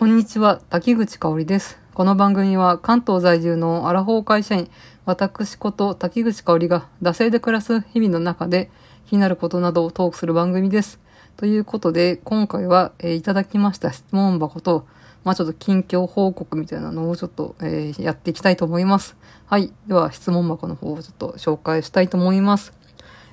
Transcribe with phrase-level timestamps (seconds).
[0.00, 1.78] こんにちは、滝口香織です。
[1.92, 4.70] この番組は関東在住のアラフォー会社員、
[5.04, 8.70] 私こと滝口香織が惰性で暮らす日々の中で
[9.10, 11.00] 気になることなどをトークする番組です。
[11.36, 14.86] ということで、今回は、えーいただきました質問箱と、
[15.22, 19.18] まあちょっと近況報告みたいなのをちょっと、えーやっていきたいと思います。
[19.44, 19.70] はい。
[19.86, 22.72] では質問箱の方をちょっと紹介したいと思います。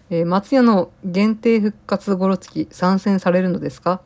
[0.10, 4.02] えー松屋の限定復活ゴロつき参戦されるのですか？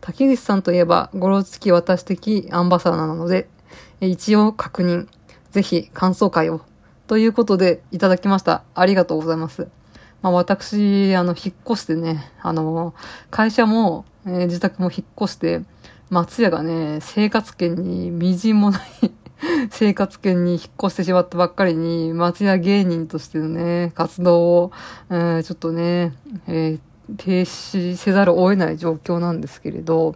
[0.00, 3.48] 滝口さんといえば、ゴロつき私的アンバサダーなので、
[4.00, 5.06] 一応確認。
[5.50, 6.60] ぜひ感想会を。
[7.06, 8.62] ということで、いただきました。
[8.74, 9.68] ありがとうございます。
[10.22, 12.94] まあ私、あの、引っ越してね、あの、
[13.30, 15.62] 会社も、えー自宅も引っ越して、
[16.10, 18.82] 松屋がね、生活圏にみじんもない
[19.70, 24.72] 生活圏に引っ越してしまったばっかりに、松屋芸人としてのね、活動を、
[25.10, 26.14] えーちょっとね、
[26.46, 30.14] えー停止せざるを得ない状況なんですけれど、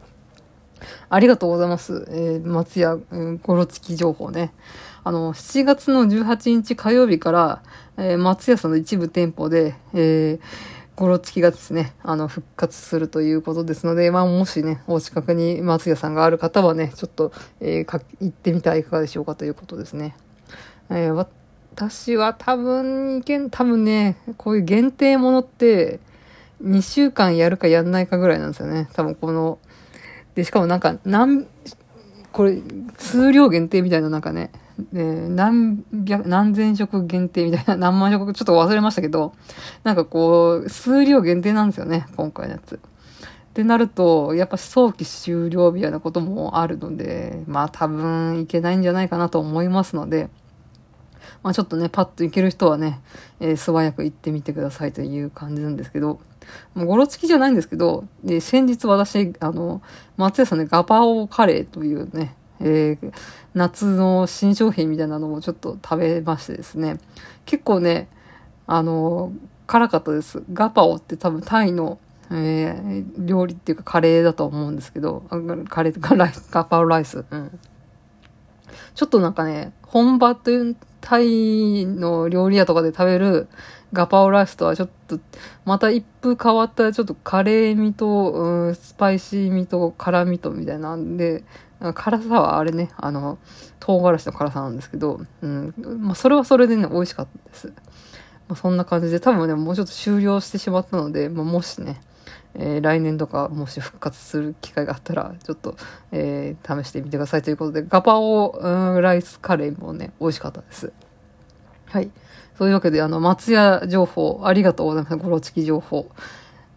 [1.09, 2.07] ありがとうございます。
[2.11, 4.53] えー松屋、うん、ゴロつき情報ね。
[5.05, 7.63] あの、7月の18日火曜日から、
[7.97, 10.41] えー松屋さんの一部店舗で、えー、
[10.97, 20.15] ゴロつきがですね、あの、復活するということですので、まあ、もしね、お近くに松屋さんがある方はね、ちょっと、えー行ってみてはいかがでしょうかということですね。
[20.91, 21.27] えー
[21.75, 26.01] 私は多分、いけん、多分ね、こういう限定ものって、
[26.63, 28.89] 2週間やるかやんないかぐらいなんですよね。
[28.93, 29.59] 多分この、
[30.35, 31.47] で、しかもなんか、何、
[32.33, 32.59] これ、
[32.99, 34.51] 数量限定みたいななんかね、
[34.93, 39.35] 何百、何千食限定みたいな、 何万食、ちょっと忘れましたけど、
[39.85, 42.77] なんかこう、数量限定なんですよね、今回のやつ。
[42.77, 42.79] っ
[43.55, 50.31] てなると、やっぱ早期終了みたいなこともあるので、まあ多分いけないんじゃないかなと思いますので、
[51.43, 53.01] まあちょっとね、パッと行ける人はね、
[53.41, 56.21] えー素早く行ってみてくださいという感じなんですけど、
[56.75, 59.83] もうゴロつきじゃないんですけど、で先日私、あの、
[60.17, 63.13] 松屋さんでガパオカレーというね、えー
[63.55, 66.99] 夏の新商品みたいなのをちょっと食べましてですね、
[67.45, 68.09] 結構ね、
[68.67, 69.33] あの、
[69.67, 70.43] 辛かったです。
[70.53, 71.99] ガパオって多分タイの、
[72.31, 75.23] えー料理っていうかカレーだと思うんですけど、
[75.69, 77.25] カレーとかライス、ガパオライス。
[77.31, 77.59] うん。
[78.95, 83.49] ちょっとなんかね、本場というタイの料理屋とかで食べる
[83.93, 85.19] ガパオライスとはちょっと、
[85.65, 91.45] また一風変わったちょっとカレー味と、うん、スパイシー味と辛味とみたいなんで、
[91.95, 93.39] 辛さはあれね、あの、
[93.81, 97.73] 唐辛子の辛さなんですけど、うん、まあそれはそれでね、美味しかったです。
[98.49, 102.01] まあ、そんな感じで、多分ね、もうちょっと終了してしまったので、まあ、もしね、
[102.55, 105.77] えー来年とかもし復活する機会があったら、ちょっと、
[106.11, 110.93] えー試してみてくださいということで、ガパオ、うん、ライスカレーもね、美味しかったです。
[111.87, 112.11] はい。
[112.59, 115.17] そういうわけで、あの、松屋情報、ありがとうございます。
[115.17, 116.11] ゴロチキ情報。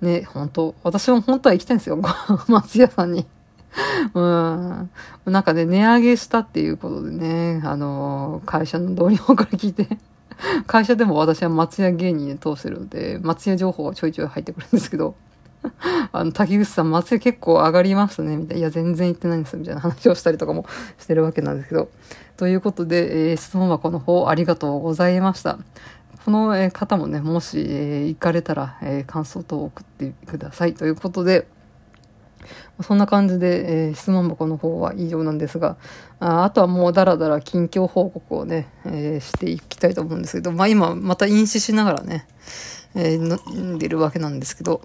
[0.02, 1.98] ね、本当私も本当は行きたいんですよ。
[2.48, 3.26] 松屋さんに。
[4.14, 4.90] うん。
[5.26, 9.88] なんかね、値上げしたっていうことでね、あの、会社の同僚から聞いて、
[10.68, 15.16] 会社でも私は松屋芸人で通してるので、松屋情報がちょいちょい入ってくるんですけど、
[16.12, 18.60] あの、滝口さん、松屋結構上がりましたね、みたいな。
[18.60, 20.66] いや、全然行ってないんです、みたいな話をしたりとかも
[21.00, 21.90] してるわけなんですけど。
[22.38, 25.60] ということで、えー質問箱の方、ありがとうございました。
[26.26, 30.74] このえー方もね、もし、えー行かれたら、え感想等を送ってください。
[30.74, 31.48] ということで、
[32.82, 35.78] そんな感じで、えー質問箱の方は以上なんですが、
[36.20, 42.28] ああとはもうだらだら近況報告をね、えーしていきたいと思うんですけど、まあ今また飲酒しながらね、
[42.96, 44.82] えー飲んでるわけなんですけど、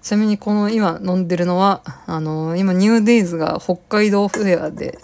[0.00, 4.98] ちなみにこの今飲んでるのは、あのー今ニューデイズが北海道フェアで、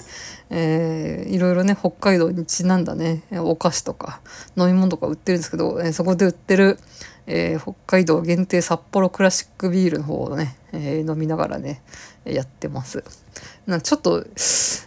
[0.50, 4.20] えーいろいろね、北海道にちなんだね、お菓子とか
[4.56, 6.78] 飲み物とか売ってるんですけど、えーそこで売ってる、
[7.30, 11.82] えー北海道限定札幌クラシックビールの方をね、えー飲みながらね、
[12.24, 13.04] やってます。
[13.66, 14.24] なんかちょっと、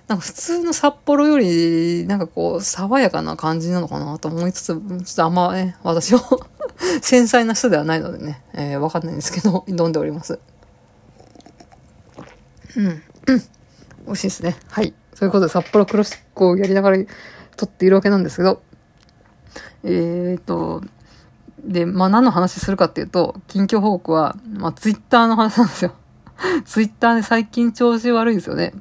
[0.08, 6.20] なんか普通の札幌より、なんかこう、爽やかな感じなのかなと思いつつ、ちょっとあんまね、私も
[7.02, 10.40] 繊細な人ではないのでね、えーわかんないんですけど、飲んでおります。
[12.76, 13.02] うん、うん。
[14.06, 14.56] 美味しいですね。
[14.70, 14.94] はい。
[15.14, 16.98] そういうことで札幌クラシックをやりながら
[17.56, 18.64] 撮っているわけなんですけど、
[19.84, 20.82] えーと、
[21.64, 25.94] で、まあ何の話するかっていうと、近況報告は、まあツイッターの話なんですよ。
[26.66, 28.74] ツイッターで最近調子悪いですよね。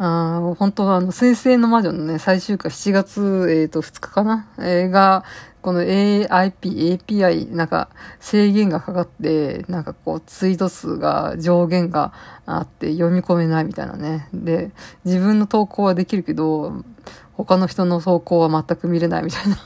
[0.00, 4.48] あ本当はあの、水星の魔女のね、最終回7月、えーと、2日かな？
[4.58, 5.24] えーが、
[5.60, 7.88] この AIP、API、なんか
[8.20, 12.12] 制限がかかって、なんかこうツイート数が上限が
[12.46, 14.28] あって読み込めないみたいなね。
[14.32, 14.70] で、
[15.04, 16.84] 自分の投稿はできるけど、
[17.32, 19.56] 他の人の投稿は全く見れないみたいな。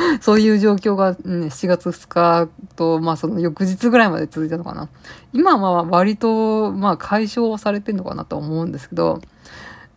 [0.20, 4.88] そういう状況が、ね、7月2日と、まあその翌日ぐらいまで続いたのかな。
[5.32, 9.20] 今は割と、まあ解消されてんのかなと思うんですけど、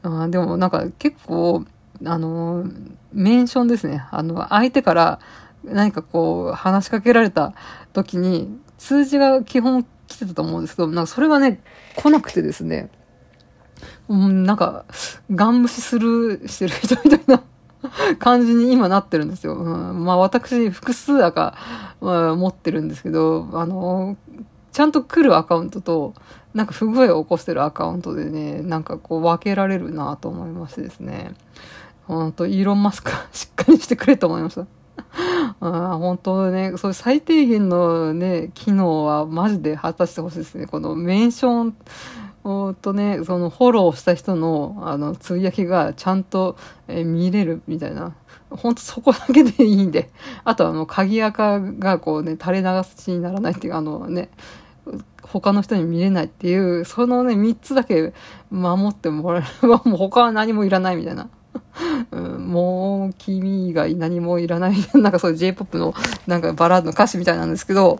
[0.03, 1.65] あでもなんか結構、
[2.05, 2.65] あの、
[3.13, 4.05] メンションですね。
[4.11, 5.19] あの、相手から
[5.63, 7.53] 何かこう話しかけられた
[7.93, 11.61] 時に数字が基本来てたと思うんですけど、なんかそれがね、
[11.95, 12.89] 来なくてですね、
[14.09, 14.85] うん、なんか、
[15.31, 17.43] ガン無視する、してる人みたいな
[18.19, 19.55] 感じに今なってるんですよ。
[19.55, 21.55] うん、まあ私、複数赤、
[22.01, 24.17] まあ、持ってるんですけど、あの、
[24.71, 26.13] ちゃんと来るアカウントと、
[26.53, 31.33] なんか不具合を起こしてるアカウントでね、なんかこう分けられるなと思いましてですね。
[32.07, 34.65] ほんと、イーロン・マスクしっかりしてくれと思いました。
[35.59, 40.65] あ 本当ね、そういう最低限のね、機能はマジで果たしてほしいですね。
[40.65, 41.75] このメンション
[42.81, 46.57] とね、そのフォローした人の、あの、つぶやきがちゃんと、
[46.87, 48.13] え見れるみたいな。
[48.49, 50.09] ほんとそこだけでいいんで。
[50.43, 54.29] あとあの、鍵垢がこうね、垂れ流しにならないっていう、あのね、
[55.23, 58.13] 他の人に見れないっていう、そのね、3つだけ
[58.51, 61.29] 守ってもらえれば、もう他は何もいらないみたいな。
[62.11, 64.75] うん、もう君以外何もいらない。
[64.93, 65.93] なんかそういう J-POP の
[66.27, 67.99] なんかバラードの歌詞みたいなんですけど、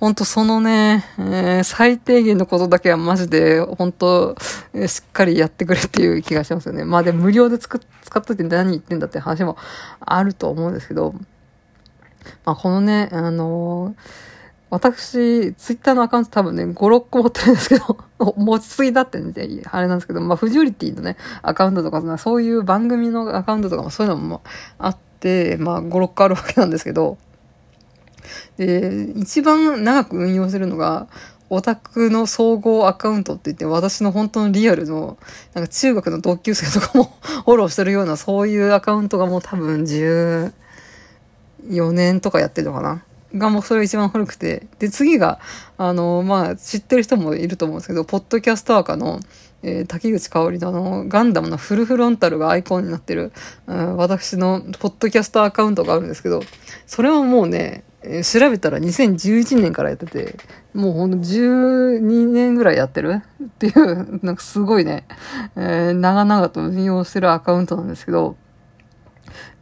[0.00, 4.34] ほんとそのね、えー、最低限のことだけはマジで、本当、
[4.72, 6.84] えー、しっかりやってくれっていう気がしますよね。
[6.84, 7.80] まあで無料で使っ
[8.24, 9.56] といて何言ってんだって話も
[10.00, 11.14] あると思うんですけど、
[12.44, 14.31] まあこのね、あのー
[14.72, 17.98] 私、ツイッターのアカウント多分ね、5、6個持ってるんですけど、
[18.38, 24.40] 持ちすぎだってんで、あれなんですけど、まあ、フジョリティのね、アカウントとか、そういう番組のアカウントとかもそういうのも
[24.78, 27.18] あって、まあ、5、6個あるわけなんですけど、
[28.56, 31.06] で、一番長く運用するのが、
[31.50, 35.18] オタクの総合アカウントって言って、私の本当のリアルの、
[35.52, 37.14] なんか中学の同級生とかも
[37.44, 40.50] フォローしてるような、そういうアカウントがもう多分14
[41.92, 43.02] 年とかやってるのかな。
[43.34, 44.66] がもうそれ一番古くて。
[44.78, 45.40] で、次が、
[45.78, 49.20] あの、まあ、知ってる人もいると思うんですけど、ポッドキャストアカの、
[49.62, 53.32] えー、滝口香織のあの、ガンダムのフルフロンタルがアイコンになってる、
[53.66, 56.42] うん、私のポッドキャストアカウントがあるんですけど、
[56.86, 60.36] それはもうね、えー、調べたら2011年からやってて、
[60.74, 63.22] もうほんと12年ぐらいやってる？
[63.42, 65.06] っていう、なんかすごいね、
[65.56, 68.36] えー、長々と運用してるアカウントなんですけど、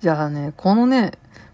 [0.01, 1.13] じゃあね、このね、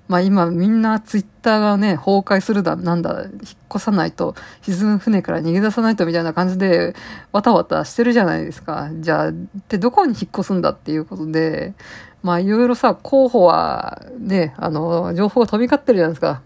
[0.09, 3.33] まあ今みんなツイッターがね、崩壊するだ、なんだ、引っ
[3.71, 6.95] 越さないと、沈む船から逃げ出さないとみたいな感じで、
[7.33, 8.91] わたわたしてるじゃないですか。
[9.01, 9.33] じゃあ、
[9.69, 11.75] で、どこに引っ越すんだっていうことで、
[12.23, 16.43] まあいろいろさ、候補はね、あの、情報が飛び交ってるじゃないですか。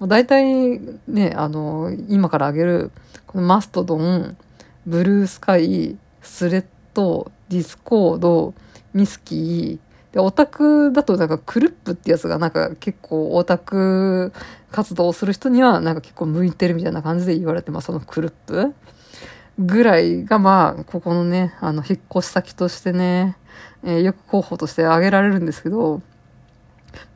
[0.00, 2.90] もう大体ね、あの、今からあげる、
[3.26, 4.36] このマストドン、
[4.86, 6.64] ブルースカイ、スレッ
[6.94, 8.54] ズ、ディスコード、
[8.92, 14.32] ミスキー、で、オタクだとなんかクルップってやつがなんか結構オタク
[14.70, 18.72] 活動をする人にはなんか結構向いてるみたいな感じで言われてます、そのクルップ
[19.58, 23.36] ぐらいがまあ、ここのね、あの、引っ越し先としてね、
[23.82, 26.00] えー、よく候補として挙げられるんですけど、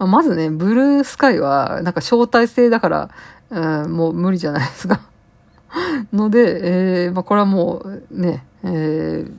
[0.01, 3.11] まあ、まずね、ブルースカイはなんか招待制だから、
[3.51, 5.03] うん、もう無理じゃないですか。
[6.13, 9.33] ので、えー、まあこれはもうね、えー、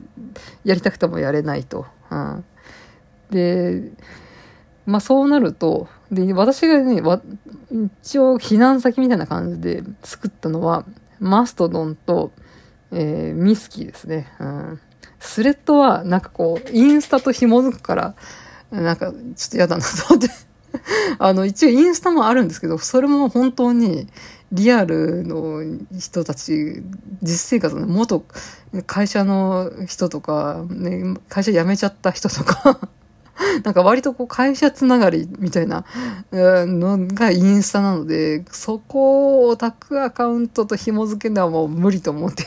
[0.64, 1.84] やりたくてもやれないと。
[2.10, 2.44] うん
[3.30, 3.92] で、
[4.86, 7.20] まあそうなると、で、私がね、わ
[8.02, 10.84] 一応避難先みたいな感じで作ったのは、
[11.20, 12.32] マストドンと、
[12.92, 14.28] えー、ミスキーですね。
[14.40, 14.80] うん。
[15.20, 18.14] スレッドは、なんかこう、インスタと紐づくから、
[18.70, 20.30] なんか、ちょっと嫌だなと思って
[21.18, 24.08] あの、一応インスタもあるんですけど、それも本当に、
[24.52, 25.62] リアルの
[25.96, 26.82] 人たち、
[27.22, 28.24] 実生活の元
[28.86, 32.88] 会社の人とか、ね、会社辞めちゃった人とか
[33.64, 35.84] なんか割とこう会社つながりみたいな
[36.32, 42.44] のがインスタなので、そこをオタクアカウントと紐付けるのはもう無理と思って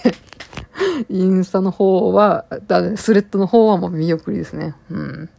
[1.09, 4.75] インスタの方は、だスレッドの方はもう見送りですね。
[4.89, 5.29] うん。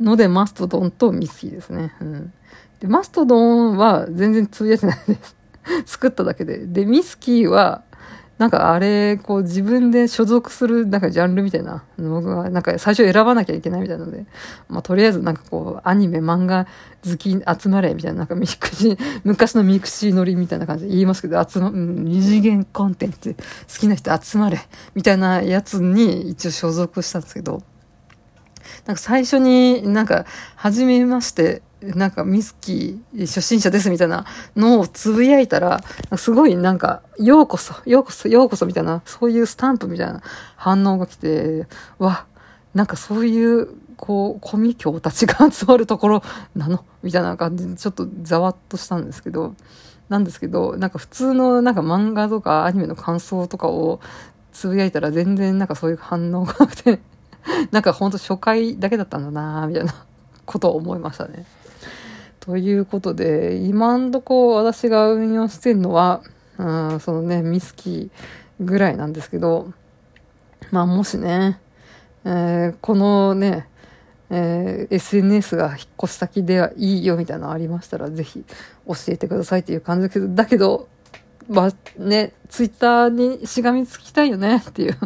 [0.00, 1.94] ので、マストドンとミスキーですね。
[2.00, 2.32] うん。
[2.80, 5.36] で、マストドンは全然通じてないです。
[5.86, 6.66] 作っただけで。
[6.66, 7.82] で、ミスキーは、
[8.38, 11.84] なんかあれ、こう自分で所属するなんかジャンルみたいな。
[11.98, 14.26] 僕は、なんか最初選ばなきゃいけないみたいなので、
[14.68, 16.66] まあとりあえずなんかこうアニメ、漫画
[17.04, 23.40] 好き集まれみたいな、なんか mixi、昔の mixi ノリみたいな感じで言いますけど、集ま、うん、二次元コンテンツ好
[23.80, 24.58] きな人集まれ
[24.94, 27.62] みたいなやつに一応所属したんですけど、
[28.86, 34.24] なんか最初になんか、初めまして、なんか Misskey 初心者ですみたいな
[34.56, 35.82] のをつぶやいたら、
[36.16, 40.22] すごいなんか、ようこそ、ようこそ、ようこそみたいな、そういうスタンプみたいな
[40.56, 41.66] 反応が来て、
[41.98, 42.26] わ、
[42.74, 46.22] なんかそういう、こう、コミ教たちが集まるところ
[46.54, 49.54] なのみたいな感じで、ちょっとざわっとしたんですけど、
[50.08, 54.00] なんですけど、なんか普通のなんか漫画とかアニメの感想とかを
[54.52, 57.00] つぶやいたら全然なんかそういう反応がなくて。
[57.70, 59.94] なんかほんと初回だけだったんだなみたいな
[60.44, 61.44] ことを思いましたね。
[62.40, 66.22] ということで、今んとこ私が運用してるのは、
[66.58, 69.72] うん、そのね、ミスキーぐらいなんですけど、
[70.70, 71.58] まあもしね、
[72.24, 73.68] えー、このね、
[74.30, 78.44] えー、SNS が引っ越し先ではいいよみたいなのありましたら、ぜひ
[78.86, 80.88] 教えてくださいっていう感じだけど、だけど、
[81.48, 84.96] まあね、ツイッターにしがみつきたいよねっていう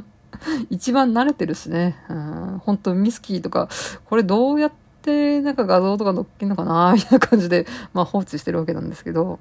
[0.70, 1.96] 一番慣れてるしね。
[2.08, 3.68] うん、本当ミスキーとか、
[4.04, 9.38] これどうやってなんか画像とか載っけんのかな みたいな感じで、まあ放置してるわけなんですけど。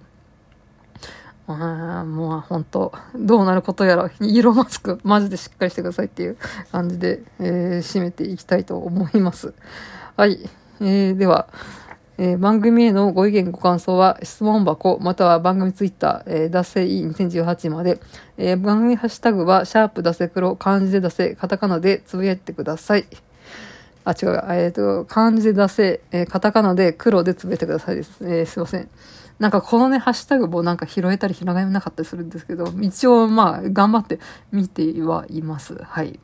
[1.51, 6.37] あもう本当どうなることやら、イーロンマスク、マジでしっかりしてくださいっていう
[6.71, 9.55] 感じで、えー、締めていきたいと思います。
[10.15, 10.47] はい。
[10.79, 11.47] えー、では、
[12.21, 18.01] えー、番組へのご意見ご感想は質問箱または番組ツイッター、えー、ダセイ2018まで、
[18.37, 23.07] えー、番組ハッシュタグはシャープダセ黒漢字で出せカタカナでつぶやいてください。
[24.03, 28.17] あ、違う、えっ、ー、と、漢字で出せ、えー、カタカナで黒でつぶやいてくださいです。
[28.21, 28.89] えー、すいません。
[29.39, 34.19] なんかこのね、ハッシュタグもなんか拾えたり拾えなかったりするんですけど、一応まあ頑張って
[34.51, 35.75] 見てはいます。
[35.81, 36.19] はい。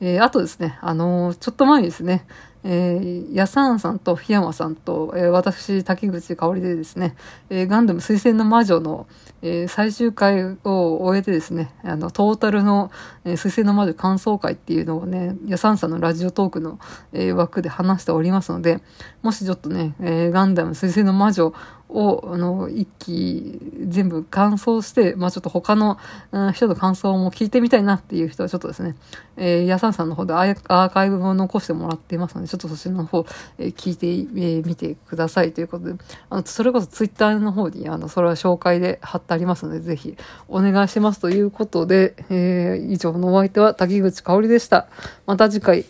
[0.00, 2.26] えー、あとですね、あのー、ちょっと前にですね、
[2.68, 7.14] えー、ヤサーンさんと檜山さんと、えー、私、滝口香織でですね、
[7.48, 9.06] えー、ガンダム水星の魔女の、
[9.40, 12.90] えー、最終回を終えてですね、あの、トータルの、
[13.24, 16.80] えー、水星の魔女感想会っていうのをね、ヤサーンさんのラジオトークの、
[17.12, 18.80] えー、枠で話しておりますので、
[19.22, 21.54] もしちょっとね、えー、ガンダム水星の魔女
[21.88, 25.98] を、あの、一気全部感想して、まあちょっと他の、
[26.32, 28.96] うん、人の感想も聞いてみたいなっていう人はちょっとですね、
[29.36, 33.24] えー、ヤサンさんの方でアーカイブも残してもらっていますので、ちょっとそちらの方、
[33.58, 35.94] えー、聞いてみ、えー、てくださいということで、
[36.30, 40.16] あの、それこそツイッターの方に、あの、それは紹介で貼ってありますので、ぜひ
[40.48, 44.88] お願いしますということで、えー、以上のお相手は滝口香織でした。
[45.26, 45.84] また次回。